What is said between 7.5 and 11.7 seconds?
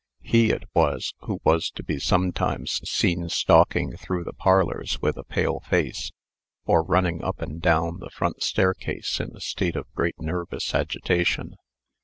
down the front staircase in a state of great nervous agitation.